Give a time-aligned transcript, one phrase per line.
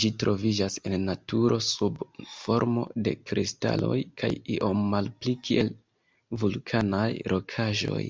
[0.00, 2.02] Ĝi troviĝas en naturo sub
[2.34, 5.74] formo de kristaloj kaj iom malpli kiel
[6.46, 8.06] vulkanaj rokaĵoj.